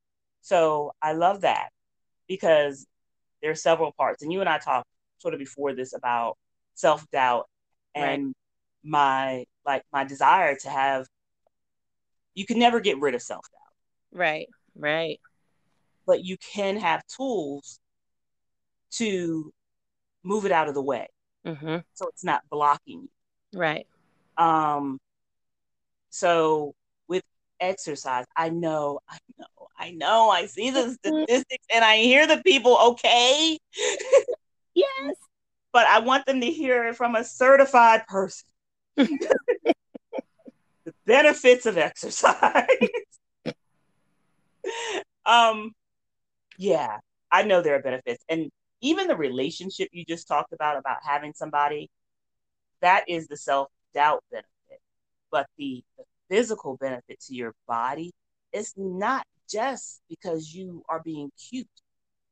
[0.41, 1.69] so I love that
[2.27, 2.89] because
[3.41, 4.89] there are several parts, and you and I talked
[5.19, 6.37] sort of before this about
[6.75, 7.47] self doubt
[7.95, 8.35] and right
[8.85, 11.05] my like my desire to have
[12.39, 13.61] you can never get rid of self-doubt.
[14.13, 14.49] Right
[14.79, 15.21] right.
[16.07, 17.81] But you can have tools
[18.93, 19.53] to
[20.23, 21.09] move it out of the way.
[21.47, 21.77] Mm-hmm.
[21.95, 23.59] so it's not blocking you.
[23.59, 23.87] Right.
[24.37, 24.99] Um
[26.11, 26.75] so
[27.09, 27.23] with
[27.61, 32.43] exercise i know i know i know i see the statistics and i hear the
[32.45, 33.59] people okay?
[34.75, 35.15] Yes.
[35.73, 38.47] But i want them to hear it from a certified person
[41.09, 42.67] benefits of exercise.
[45.27, 45.73] um,
[46.59, 46.99] yeah,
[47.33, 51.33] I know there are benefits, and even the relationship you just talked about about having
[51.35, 51.91] somebody,
[52.83, 54.81] that is the self doubt benefit,
[55.33, 58.13] but the, the physical benefit to your body
[58.53, 61.67] is not just because you are being cute.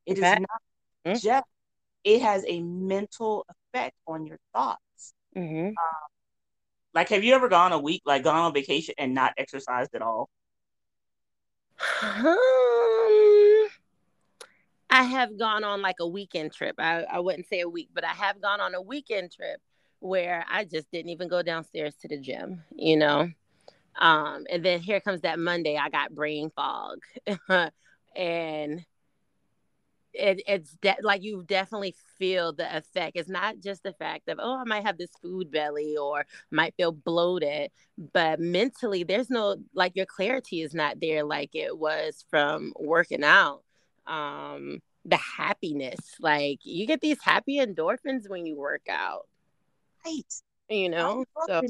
[0.04, 0.34] It okay.
[0.34, 0.62] is not
[1.06, 1.26] mm-hmm.
[1.26, 1.46] just.
[2.04, 5.14] It has a mental effect on your thoughts.
[5.36, 5.66] Mm-hmm.
[5.66, 6.08] Um,
[6.96, 10.00] like, have you ever gone a week, like gone on vacation and not exercised at
[10.00, 10.30] all?
[12.02, 12.36] Um,
[14.88, 16.76] I have gone on like a weekend trip.
[16.78, 19.60] I, I wouldn't say a week, but I have gone on a weekend trip
[20.00, 23.28] where I just didn't even go downstairs to the gym, you know?
[23.98, 27.00] Um, and then here comes that Monday, I got brain fog.
[28.16, 28.86] and
[30.16, 33.16] it, it's de- like you definitely feel the effect.
[33.16, 36.74] It's not just the fact of, oh, I might have this food belly or might
[36.76, 37.70] feel bloated,
[38.12, 43.24] but mentally, there's no, like, your clarity is not there like it was from working
[43.24, 43.62] out.
[44.06, 49.28] Um, the happiness, like, you get these happy endorphins when you work out.
[50.04, 50.34] Right.
[50.68, 51.24] You know?
[51.46, 51.62] So.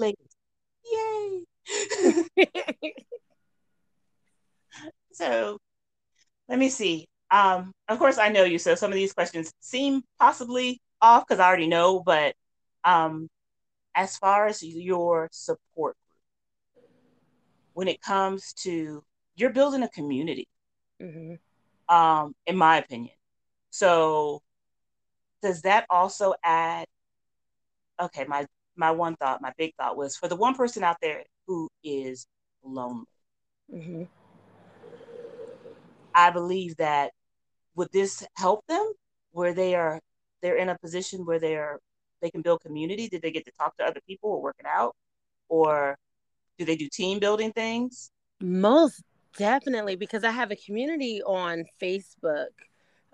[0.92, 1.42] Yay.
[5.12, 5.59] so,
[6.48, 10.02] let me see um, of course, I know you, so some of these questions seem
[10.18, 12.02] possibly off because I already know.
[12.04, 12.34] But
[12.84, 13.28] um,
[13.94, 15.96] as far as your support
[16.74, 16.88] group,
[17.74, 19.02] when it comes to
[19.34, 20.48] you're building a community,
[21.00, 21.94] mm-hmm.
[21.94, 23.14] um, in my opinion.
[23.70, 24.40] So,
[25.42, 26.86] does that also add?
[28.00, 31.24] Okay, my my one thought, my big thought was for the one person out there
[31.46, 32.26] who is
[32.64, 33.06] lonely.
[33.72, 34.04] Mm-hmm.
[36.14, 37.12] I believe that
[37.76, 38.92] would this help them
[39.30, 40.00] where they are
[40.42, 41.78] they're in a position where they are
[42.20, 43.08] they can build community?
[43.08, 44.96] Did they get to talk to other people or work it out?
[45.48, 45.96] Or
[46.58, 48.10] do they do team building things?
[48.40, 49.02] Most
[49.38, 52.48] definitely because I have a community on Facebook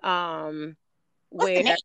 [0.03, 0.77] um
[1.31, 1.77] What's where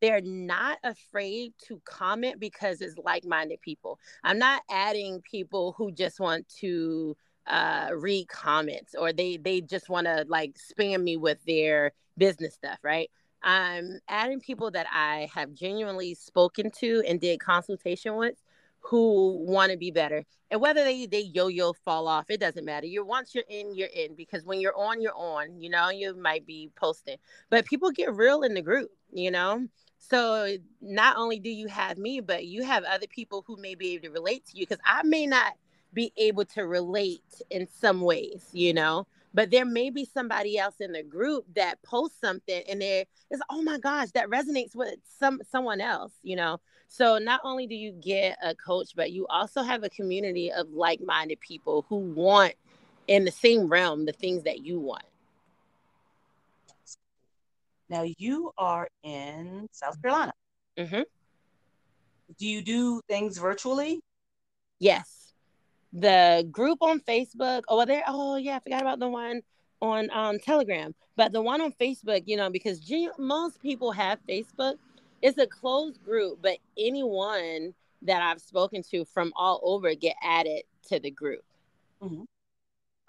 [0.00, 3.98] they're not afraid to comment because it's like-minded people.
[4.22, 7.16] I'm not adding people who just want to
[7.46, 12.54] uh read comments or they they just want to like spam me with their business
[12.54, 13.10] stuff, right?
[13.42, 18.34] I'm adding people that I have genuinely spoken to and did consultation with
[18.80, 20.24] who want to be better.
[20.50, 22.86] And whether they they yo-yo fall off, it doesn't matter.
[22.86, 25.60] You're once you're in, you're in because when you're on, you're on.
[25.60, 27.16] You know, you might be posting.
[27.50, 29.66] But people get real in the group, you know.
[29.98, 33.94] So not only do you have me, but you have other people who may be
[33.94, 35.54] able to relate to you because I may not
[35.96, 39.06] be able to relate in some ways, you know?
[39.32, 43.40] But there may be somebody else in the group that posts something and there is
[43.50, 46.60] oh my gosh that resonates with some someone else you know?
[46.88, 50.70] So not only do you get a coach but you also have a community of
[50.70, 52.54] like-minded people who want
[53.08, 55.04] in the same realm the things that you want.
[57.88, 60.34] Now you are in south carolina.
[60.76, 61.02] Mm-hmm.
[62.38, 64.00] do you do things virtually?
[64.78, 65.15] Yes
[65.96, 67.62] the group on Facebook.
[67.68, 68.04] Oh, there.
[68.06, 69.42] Oh, yeah, I forgot about the one
[69.80, 70.94] on um, Telegram.
[71.16, 72.80] But the one on Facebook, you know, because
[73.18, 74.74] most people have Facebook,
[75.22, 80.62] it's a closed group, but anyone that I've spoken to from all over get added
[80.88, 81.42] to the group.
[82.02, 82.22] Mm-hmm.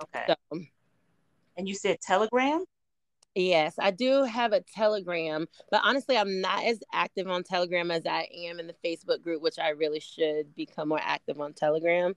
[0.04, 0.24] Okay.
[0.28, 0.60] So,
[1.58, 2.64] and you said Telegram?
[3.36, 8.06] Yes, I do have a Telegram, but honestly, I'm not as active on Telegram as
[8.08, 12.16] I am in the Facebook group, which I really should become more active on Telegram.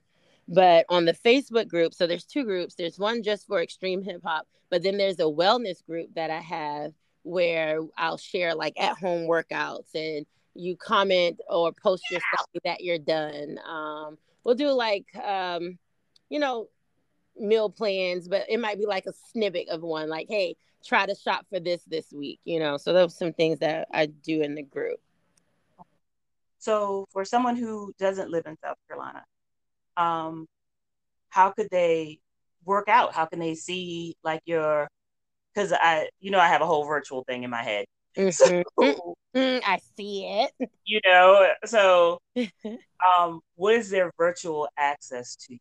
[0.50, 2.74] But on the Facebook group, so there's two groups.
[2.74, 6.40] There's one just for extreme hip hop, but then there's a wellness group that I
[6.40, 12.46] have where I'll share like at home workouts and you comment or post your stuff
[12.64, 13.58] that you're done.
[13.64, 15.78] Um, we'll do like, um,
[16.28, 16.68] you know,
[17.38, 21.14] meal plans, but it might be like a snippet of one, like, hey, try to
[21.14, 22.76] shop for this this week, you know.
[22.76, 24.98] So those are some things that I do in the group.
[26.58, 29.24] So for someone who doesn't live in South Carolina,
[29.96, 30.46] um,
[31.29, 32.20] how could they
[32.64, 33.14] work out?
[33.14, 34.88] How can they see like your
[35.55, 37.87] because I you know I have a whole virtual thing in my head.
[38.16, 38.31] Mm-hmm.
[38.31, 39.59] So, mm-hmm.
[39.64, 40.70] I see it.
[40.85, 45.61] You know, so um, what is their virtual access to you?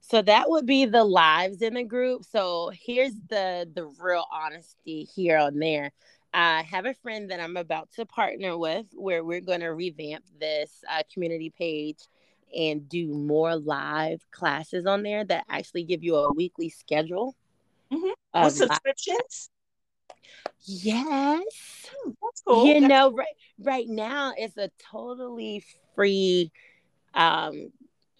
[0.00, 2.24] So that would be the lives in the group.
[2.24, 5.92] So here's the the real honesty here on there.
[6.32, 10.24] I have a friend that I'm about to partner with where we're going to revamp
[10.38, 11.98] this uh, community page
[12.56, 17.34] and do more live classes on there that actually give you a weekly schedule.
[17.92, 18.44] Mm-hmm.
[18.44, 19.50] With subscriptions?
[20.64, 21.42] Yes.
[21.90, 22.66] Hmm, that's cool.
[22.66, 23.26] You that's know, right
[23.60, 26.52] right now it's a totally free
[27.14, 27.72] um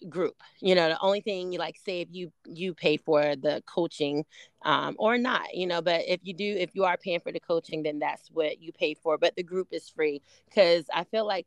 [0.07, 3.61] group you know the only thing you like say if you you pay for the
[3.65, 4.23] coaching
[4.63, 7.39] um or not you know but if you do if you are paying for the
[7.39, 11.27] coaching then that's what you pay for but the group is free because i feel
[11.27, 11.45] like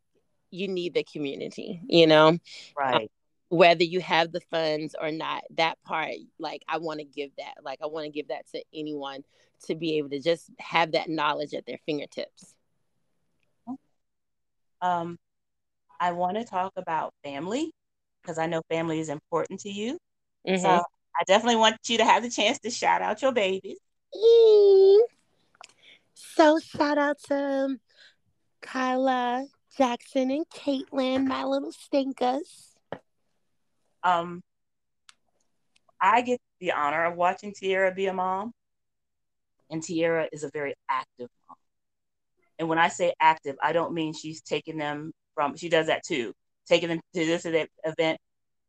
[0.53, 2.29] you need the community, you know?
[2.29, 2.41] Um,
[2.77, 2.95] right.
[2.95, 3.09] Um,
[3.49, 7.57] whether you have the funds or not, that part, like, I want to give that.
[7.63, 9.25] Like, I want to give that to anyone
[9.67, 12.55] to be able to just have that knowledge at their fingertips.
[14.81, 15.19] Um,
[16.01, 17.73] I want to talk about family
[18.23, 19.99] because I know family is important to you.
[20.49, 20.63] Mm-hmm.
[20.63, 23.79] So I definitely want you to have the chance to shout out your babies.
[26.15, 27.77] So shout out to
[28.63, 32.75] Kyla, Jackson and Caitlin, my little stinkers.
[34.03, 34.43] Um,
[36.01, 38.53] I get the honor of watching Tiara be a mom,
[39.71, 41.57] and Tiara is a very active mom.
[42.59, 45.57] And when I say active, I don't mean she's taking them from.
[45.57, 46.35] She does that too,
[46.67, 48.19] taking them to this or that event,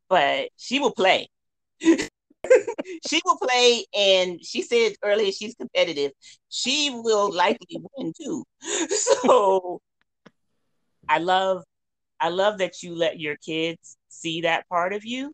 [0.08, 1.28] but she will play.
[1.80, 6.12] she will play, and she said earlier she's competitive.
[6.48, 8.44] She will likely win too.
[8.88, 9.80] So
[11.08, 11.62] I love
[12.20, 15.32] I love that you let your kids see that part of you.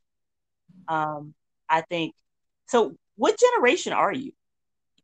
[0.88, 1.34] Um,
[1.68, 2.14] I think
[2.68, 2.94] so.
[3.16, 4.32] What generation are you?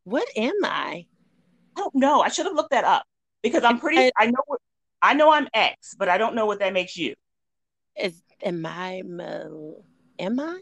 [0.05, 1.07] What am I?
[1.77, 2.23] I don't know.
[2.23, 3.05] I should have looked that up
[3.43, 3.99] because I'm pretty.
[3.99, 4.43] I, I know.
[4.47, 4.61] What,
[5.03, 7.15] I know I'm X, but I don't know what that makes you.
[7.97, 9.03] Is am I?
[10.19, 10.61] Am I?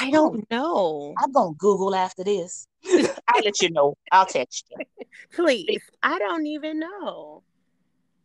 [0.00, 1.14] I don't know.
[1.18, 2.66] I'm gonna Google after this.
[3.28, 3.94] I'll let you know.
[4.10, 5.06] I'll text you.
[5.32, 5.82] Please.
[6.02, 7.42] I don't even know.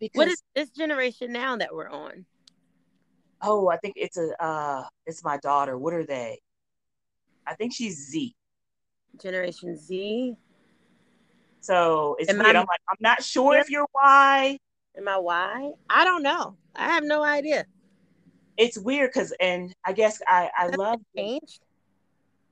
[0.02, 2.26] Because what is this generation now that we're on?
[3.40, 5.78] Oh, I think it's a uh it's my daughter.
[5.78, 6.42] What are they?
[7.46, 8.34] I think she's Z.
[9.22, 10.36] Generation Z.
[11.60, 12.56] So it's Am weird.
[12.56, 14.58] I, am like, I'm not sure if you're Y.
[14.98, 15.72] Am I Y?
[15.92, 16.58] I don't know.
[16.76, 17.66] I have no idea.
[18.58, 21.60] It's weird because, and I guess I I love changed.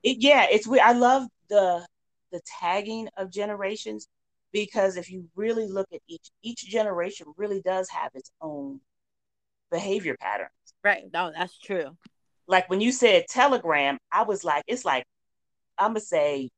[0.04, 0.84] It, yeah, it's weird.
[0.84, 1.84] I love the
[2.32, 4.08] the tagging of generations
[4.52, 8.80] because if you really look at each each generation really does have its own
[9.72, 10.52] behavior patterns.
[10.84, 11.04] Right.
[11.14, 11.98] No, that's true.
[12.48, 15.06] Like when you said telegram, I was like, it's like
[15.78, 16.50] I'm gonna say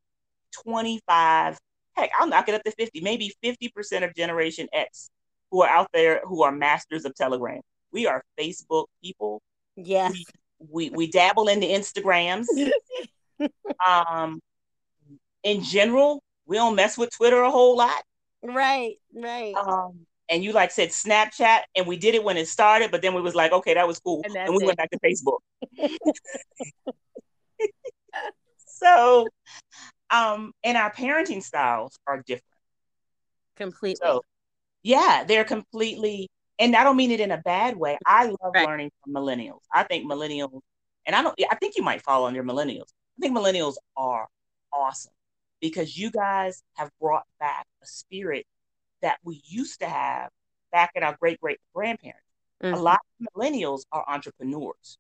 [0.63, 1.57] 25.
[1.95, 5.09] Heck, I'll knock it up to 50, maybe 50% of Generation X
[5.51, 7.59] who are out there who are masters of Telegram.
[7.91, 9.41] We are Facebook people.
[9.75, 10.13] Yes.
[10.13, 10.25] We
[10.69, 12.45] we, we dabble in the Instagrams.
[13.87, 14.39] um
[15.43, 16.21] in general,
[16.51, 18.03] we don't mess with Twitter a whole lot.
[18.43, 19.55] Right, right.
[19.55, 23.13] Um, and you like said Snapchat, and we did it when it started, but then
[23.13, 24.65] we was like, okay, that was cool, and, and we it.
[24.65, 25.39] went back to Facebook.
[28.65, 29.29] so,
[30.09, 32.43] um, and our parenting styles are different.
[33.55, 34.01] Completely.
[34.03, 34.21] So,
[34.83, 36.29] yeah, they're completely,
[36.59, 37.97] and I don't mean it in a bad way.
[38.05, 38.67] I love right.
[38.67, 39.61] learning from millennials.
[39.73, 40.59] I think millennials,
[41.05, 42.89] and I don't, I think you might fall under millennials.
[43.17, 44.27] I think millennials are
[44.73, 45.13] awesome
[45.61, 48.45] because you guys have brought back a spirit
[49.01, 50.29] that we used to have
[50.71, 52.21] back in our great great grandparents.
[52.61, 52.75] Mm-hmm.
[52.75, 54.97] A lot of millennials are entrepreneurs.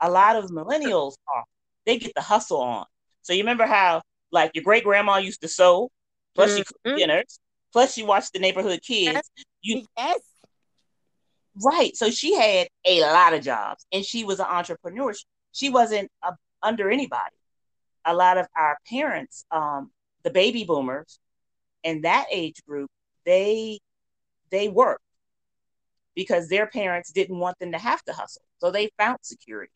[0.00, 1.44] A lot of millennials are
[1.86, 2.86] they get the hustle on.
[3.22, 5.90] So you remember how like your great grandma used to sew,
[6.34, 6.58] plus mm-hmm.
[6.58, 7.38] she cooked dinners,
[7.72, 9.30] plus she watched the neighborhood kids.
[9.60, 10.20] You yes.
[11.62, 11.94] Right.
[11.96, 15.12] So she had a lot of jobs and she was an entrepreneur.
[15.52, 16.32] She wasn't a,
[16.62, 17.36] under anybody
[18.04, 19.90] a lot of our parents, um,
[20.22, 21.18] the baby boomers,
[21.84, 22.90] and that age group,
[23.24, 23.78] they
[24.50, 25.02] they worked
[26.14, 29.72] because their parents didn't want them to have to hustle, so they found security.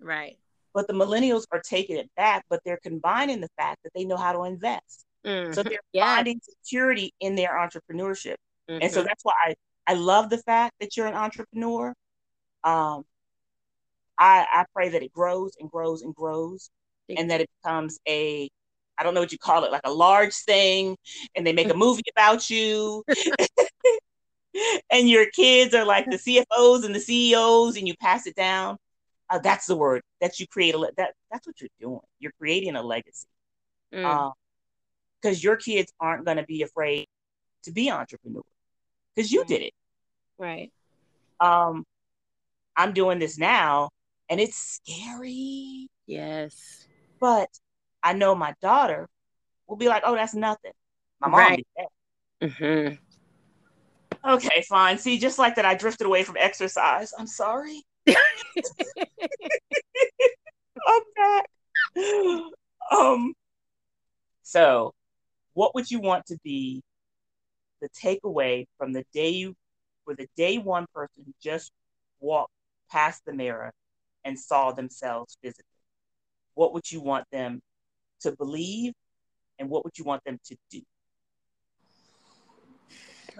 [0.00, 0.38] Right.
[0.74, 4.16] But the millennials are taking it back, but they're combining the fact that they know
[4.16, 5.06] how to invest.
[5.24, 5.52] Mm-hmm.
[5.52, 6.16] So they're yeah.
[6.16, 8.36] finding security in their entrepreneurship,
[8.68, 8.82] mm-hmm.
[8.82, 9.08] and so mm-hmm.
[9.08, 9.54] that's why I
[9.86, 11.94] I love the fact that you're an entrepreneur.
[12.64, 13.04] Um,
[14.18, 16.70] I I pray that it grows and grows and grows
[17.08, 18.48] and that it becomes a
[18.98, 20.96] I don't know what you call it, like a large thing,
[21.34, 23.04] and they make a movie about you.
[24.90, 28.78] and your kids are like the CFOs and the CEOs, and you pass it down.
[29.28, 32.00] Uh, that's the word that you create a le- that that's what you're doing.
[32.20, 33.26] You're creating a legacy.
[33.90, 34.32] because
[35.24, 35.24] mm.
[35.24, 37.06] um, your kids aren't going to be afraid
[37.64, 38.44] to be entrepreneurs
[39.14, 39.72] because you did it.
[40.38, 40.72] Right.
[41.40, 41.84] Um,
[42.76, 43.90] I'm doing this now,
[44.28, 45.88] and it's scary.
[46.06, 46.86] Yes.
[47.20, 47.48] But
[48.02, 49.08] I know my daughter
[49.66, 50.72] will be like, oh, that's nothing.
[51.20, 51.56] My mom right.
[51.56, 51.88] did that.
[52.42, 52.94] Mm-hmm.
[54.28, 54.98] Okay, fine.
[54.98, 57.12] See, just like that, I drifted away from exercise.
[57.18, 57.82] I'm sorry.
[60.86, 61.46] I'm back.
[62.90, 63.34] Um,
[64.42, 64.94] so
[65.54, 66.82] what would you want to be
[67.80, 69.54] the takeaway from the day you
[70.04, 71.72] for the day one person who just
[72.20, 72.52] walked
[72.90, 73.72] past the mirror
[74.24, 75.64] and saw themselves physically?
[76.56, 77.60] What would you want them
[78.22, 78.92] to believe
[79.60, 80.80] and what would you want them to do?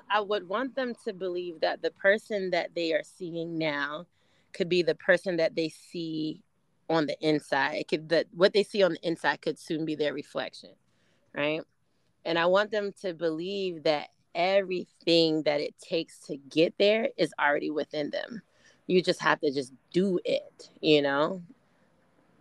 [0.09, 4.07] I would want them to believe that the person that they are seeing now
[4.53, 6.43] could be the person that they see
[6.89, 7.77] on the inside.
[7.77, 10.71] It could that what they see on the inside could soon be their reflection,
[11.35, 11.63] right?
[12.25, 17.33] And I want them to believe that everything that it takes to get there is
[17.41, 18.43] already within them.
[18.87, 21.43] You just have to just do it, you know?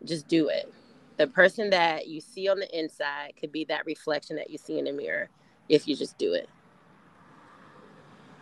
[0.03, 0.71] Just do it.
[1.17, 4.77] The person that you see on the inside could be that reflection that you see
[4.77, 5.29] in the mirror
[5.69, 6.49] if you just do it.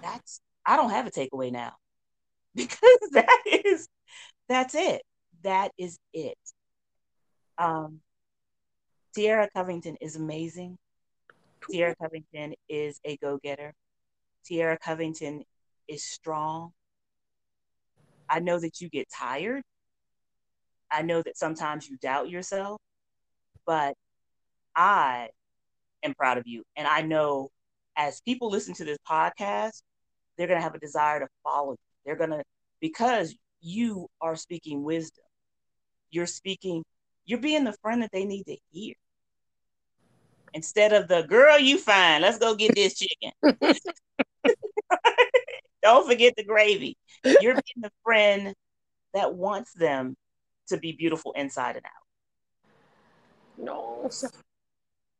[0.01, 1.73] That's I don't have a takeaway now
[2.55, 3.87] because that is
[4.49, 5.03] that's it.
[5.43, 6.37] That is it.
[7.57, 7.99] Um
[9.15, 10.77] Tiara Covington is amazing.
[11.71, 13.73] Tiara Covington is a go-getter.
[14.43, 15.43] Tiara Covington
[15.87, 16.71] is strong.
[18.27, 19.61] I know that you get tired
[20.93, 22.79] I know that sometimes you doubt yourself,
[23.65, 23.95] but
[24.75, 25.29] I
[26.03, 26.63] am proud of you.
[26.75, 27.49] And I know
[27.97, 29.81] as people listen to this podcast,
[30.37, 31.77] they're going to have a desire to follow you.
[32.05, 32.43] They're going to,
[32.79, 35.23] because you are speaking wisdom,
[36.11, 36.83] you're speaking,
[37.25, 38.93] you're being the friend that they need to hear.
[40.53, 43.31] Instead of the girl you find, let's go get this chicken.
[45.81, 46.97] Don't forget the gravy.
[47.23, 48.53] You're being the friend
[49.15, 50.15] that wants them
[50.67, 51.91] to be beautiful inside and out.
[53.57, 54.07] No.
[54.09, 54.27] So,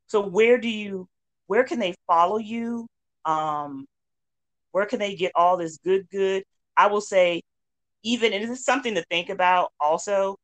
[0.07, 1.07] so where do you
[1.47, 2.87] where can they follow you?
[3.25, 3.85] Um
[4.71, 6.43] where can they get all this good good?
[6.75, 7.41] I will say
[8.03, 10.35] even and this is something to think about also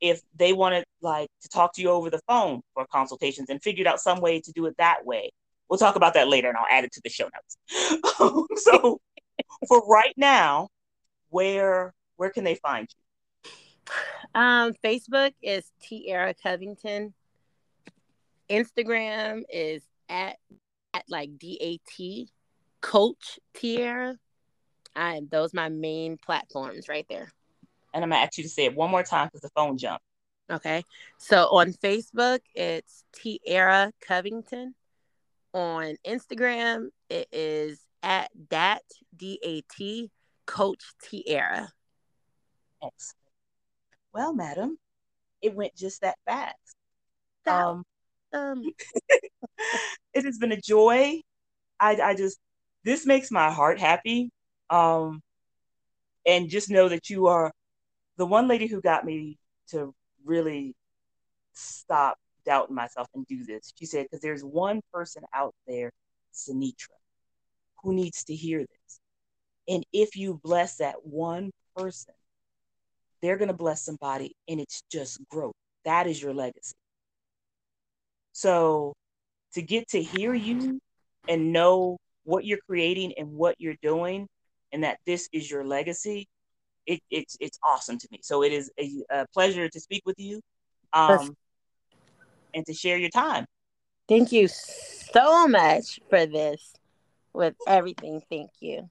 [0.00, 3.86] if they wanted like to talk to you over the phone for consultations and figured
[3.86, 5.30] out some way to do it that way.
[5.68, 8.56] We'll talk about that later and I'll add it to the show notes.
[8.64, 9.00] so
[9.68, 10.68] for right now,
[11.30, 13.05] where where can they find you?
[14.34, 17.14] Um, Facebook is Tiara Covington.
[18.50, 20.36] Instagram is at
[20.94, 22.28] at like D A T
[22.80, 24.16] Coach Tiara.
[24.94, 27.32] And those my main platforms right there.
[27.92, 30.04] And I'm gonna ask you to say it one more time because the phone jumped.
[30.50, 30.84] Okay.
[31.18, 34.74] So on Facebook, it's Tiara Covington.
[35.52, 38.82] On Instagram, it is at dat
[39.16, 40.10] D A T
[40.46, 41.68] Coach Tiara.
[42.82, 43.25] Excellent.
[44.16, 44.78] Well, madam,
[45.42, 46.56] it went just that fast.
[47.46, 47.84] Um,
[48.32, 48.62] um.
[50.14, 51.20] it has been a joy.
[51.78, 52.38] I, I just
[52.82, 54.30] this makes my heart happy.
[54.70, 55.20] Um,
[56.26, 57.52] and just know that you are
[58.16, 59.36] the one lady who got me
[59.68, 59.94] to
[60.24, 60.74] really
[61.52, 63.70] stop doubting myself and do this.
[63.78, 65.90] She said, because there's one person out there,
[66.32, 66.96] Sinitra,
[67.82, 69.00] who needs to hear this.
[69.68, 72.14] And if you bless that one person,
[73.26, 75.54] they're going to bless somebody, and it's just growth.
[75.84, 76.76] That is your legacy.
[78.32, 78.94] So
[79.54, 80.78] to get to hear you
[81.26, 84.28] and know what you're creating and what you're doing,
[84.70, 86.28] and that this is your legacy,
[86.86, 88.20] it, it's it's awesome to me.
[88.22, 90.40] So it is a, a pleasure to speak with you,
[90.92, 91.34] um,
[92.54, 93.44] and to share your time.
[94.08, 96.74] Thank you so much for this.
[97.32, 98.88] With everything, thank you.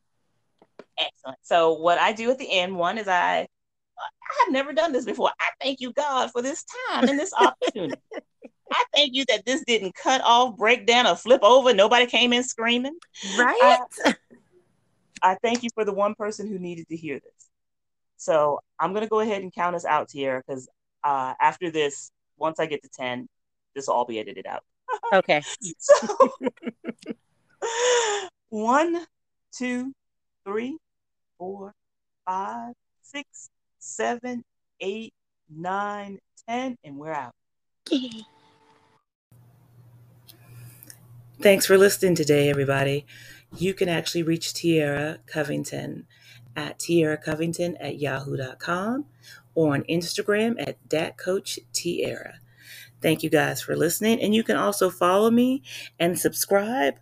[0.99, 1.39] Excellent.
[1.41, 3.47] So what I do at the end, one is I
[3.97, 5.29] I have never done this before.
[5.39, 8.01] I thank you, God, for this time and this opportunity.
[8.71, 11.73] I thank you that this didn't cut off, break down, or flip over.
[11.73, 12.97] Nobody came in screaming.
[13.37, 13.77] Right.
[14.05, 14.15] I,
[15.21, 17.49] I thank you for the one person who needed to hear this.
[18.17, 20.67] So I'm gonna go ahead and count us out here because
[21.03, 23.27] uh, after this, once I get to ten,
[23.75, 24.63] this will all be edited out.
[25.13, 25.41] Okay.
[25.77, 26.29] so
[28.49, 29.05] one,
[29.55, 29.93] two,
[30.45, 30.77] three,
[31.37, 31.73] four,
[32.25, 32.73] five,
[33.03, 33.49] six,
[33.85, 34.43] seven,
[34.79, 35.13] eight,
[35.49, 37.33] nine, ten, and we're out.
[41.41, 43.05] Thanks for listening today, everybody.
[43.57, 46.07] You can actually reach Tiara Covington
[46.55, 49.05] at Tiara Covington at yahoo.com
[49.53, 52.35] or on Instagram at datcoachtiara.
[53.01, 54.19] Thank you guys for listening.
[54.21, 55.61] And you can also follow me
[55.99, 56.95] and subscribe.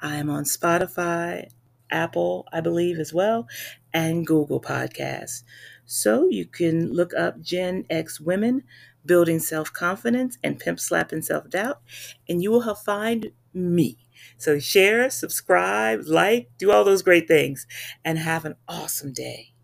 [0.00, 1.48] I'm on Spotify,
[1.90, 3.48] Apple, I believe, as well,
[3.92, 5.42] and Google Podcasts.
[5.88, 8.62] So you can look up Gen X Women
[9.06, 11.80] Building Self Confidence and Pimp Slapping Self Doubt,
[12.28, 13.98] and you will find me.
[14.36, 17.66] So share, subscribe, like, do all those great things,
[18.04, 19.54] and have an awesome day.